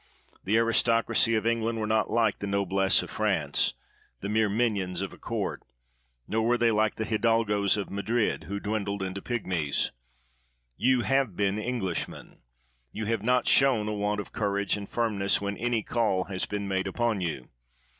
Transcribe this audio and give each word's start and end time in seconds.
The 0.45 0.57
aris 0.57 0.81
tocracy 0.81 1.37
of 1.37 1.45
England 1.45 1.77
Were 1.79 1.85
not 1.85 2.09
like 2.09 2.39
the 2.39 2.47
noblesse 2.47 3.03
of 3.03 3.11
France, 3.11 3.75
the 4.21 4.29
mere 4.29 4.49
minions 4.49 4.99
of 4.99 5.13
a 5.13 5.17
court; 5.19 5.61
nor 6.27 6.41
were 6.41 6.57
they 6.57 6.71
like 6.71 6.95
the 6.95 7.05
hidalgos 7.05 7.77
of 7.77 7.91
Madrid, 7.91 8.45
who 8.45 8.59
dwindled 8.59 9.03
into 9.03 9.21
pigmies. 9.21 9.91
You 10.75 11.01
have 11.01 11.35
been 11.35 11.59
Englishmen. 11.59 12.39
You 12.91 13.05
have 13.05 13.21
not 13.21 13.47
shown 13.47 13.87
a 13.87 13.93
want 13.93 14.19
of 14.19 14.31
courage 14.31 14.75
and 14.75 14.89
firmness 14.89 15.39
when 15.39 15.55
any 15.57 15.83
call 15.83 16.23
has 16.23 16.47
been 16.47 16.67
made 16.67 16.87
upon 16.87 17.21
you. 17.21 17.49